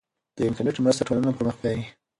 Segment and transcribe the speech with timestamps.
[0.35, 1.83] د انټرنیټ مرسته ټولنه پرمخ بیايي.